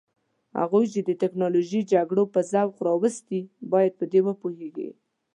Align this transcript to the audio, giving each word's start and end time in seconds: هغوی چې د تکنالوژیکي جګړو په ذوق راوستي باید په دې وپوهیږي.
هغوی 0.59 0.85
چې 0.93 0.99
د 1.03 1.11
تکنالوژیکي 1.23 1.87
جګړو 1.93 2.23
په 2.33 2.39
ذوق 2.51 2.75
راوستي 2.87 3.39
باید 3.71 3.91
په 3.99 4.05
دې 4.11 4.21
وپوهیږي. 4.25 4.89